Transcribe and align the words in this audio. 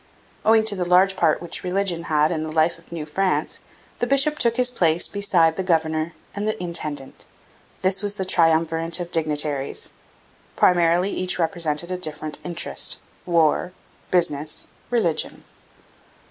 Owing 0.43 0.63
to 0.65 0.75
the 0.75 0.83
large 0.83 1.15
part 1.15 1.43
which 1.43 1.63
religion 1.63 2.05
had 2.05 2.31
in 2.31 2.41
the 2.41 2.51
life 2.51 2.79
of 2.79 2.91
New 2.91 3.05
France 3.05 3.59
the 3.99 4.07
bishop 4.07 4.39
took 4.39 4.57
his 4.57 4.71
place 4.71 5.07
beside 5.07 5.57
the 5.57 5.63
governor 5.63 6.13
and 6.33 6.47
the 6.47 6.57
intendant. 6.63 7.23
This 7.83 8.01
was 8.01 8.15
the 8.15 8.25
triumvirate 8.25 8.99
of 8.99 9.11
dignitaries. 9.11 9.91
Primarily 10.55 11.11
each 11.11 11.37
represented 11.37 11.91
a 11.91 11.97
different 11.97 12.39
interest 12.43 12.97
war, 13.27 13.73
business, 14.09 14.69
religion. 14.89 15.43